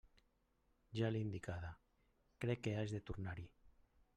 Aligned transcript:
Ja 0.99 1.09
l'he 1.11 1.21
indicada; 1.25 1.69
crec 2.45 2.65
que 2.69 2.75
haig 2.79 2.95
de 2.99 3.03
tornar-hi. 3.11 3.47